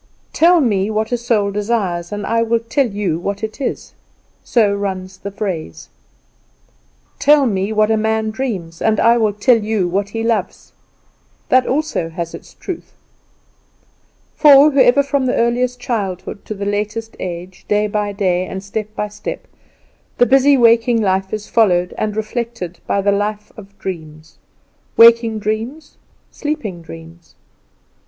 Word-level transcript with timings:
"Tell 0.33 0.61
me 0.61 0.89
what 0.89 1.11
a 1.11 1.15
soul 1.17 1.51
desires, 1.51 2.11
and 2.11 2.25
I 2.25 2.41
will 2.41 2.57
tell 2.57 2.87
you 2.89 3.19
what 3.19 3.43
it 3.43 3.61
is." 3.61 3.93
So 4.43 4.73
runs 4.73 5.19
the 5.19 5.29
phrase. 5.29 5.89
"Tell 7.19 7.45
me 7.45 7.71
what 7.71 7.91
a 7.91 7.97
man 7.97 8.31
dreams, 8.31 8.81
and 8.81 8.99
I 8.99 9.17
will 9.17 9.33
tell 9.33 9.63
you 9.63 9.87
what 9.87 10.09
he 10.09 10.23
loves." 10.23 10.71
That 11.49 11.67
also 11.67 12.09
has 12.09 12.33
its 12.33 12.55
truth. 12.55 12.93
For, 14.35 14.73
ever 14.75 15.03
from 15.03 15.27
the 15.27 15.35
earliest 15.35 15.79
childhood 15.79 16.45
to 16.45 16.55
the 16.55 16.65
latest 16.65 17.15
age, 17.19 17.65
day 17.67 17.85
by 17.85 18.11
day, 18.11 18.47
and 18.47 18.63
step 18.63 18.95
by 18.95 19.07
step, 19.07 19.45
the 20.17 20.25
busy 20.25 20.57
waking 20.57 20.99
life 20.99 21.31
is 21.31 21.47
followed 21.47 21.93
and 21.95 22.15
reflected 22.15 22.79
by 22.87 23.01
the 23.03 23.11
life 23.11 23.51
of 23.55 23.77
dreams 23.77 24.39
waking 24.97 25.37
dreams, 25.37 25.97
sleeping 26.31 26.81
dreams. 26.81 27.35